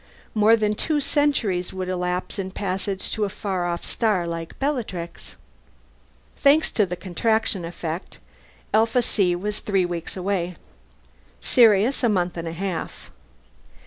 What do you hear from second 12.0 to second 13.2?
a month and a half.